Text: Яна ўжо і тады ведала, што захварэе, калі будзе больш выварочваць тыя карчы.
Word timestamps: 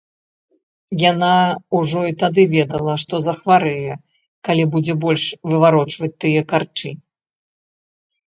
Яна 1.11 1.27
ўжо 1.79 1.99
і 2.11 2.13
тады 2.21 2.45
ведала, 2.55 2.93
што 3.03 3.15
захварэе, 3.27 3.93
калі 4.49 4.63
будзе 4.75 4.93
больш 5.03 5.23
выварочваць 5.51 6.13
тыя 6.25 6.41
карчы. 6.53 6.89